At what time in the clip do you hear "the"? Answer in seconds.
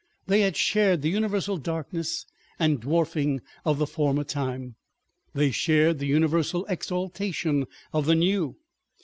1.03-1.11, 3.77-3.85, 5.99-6.07, 8.07-8.15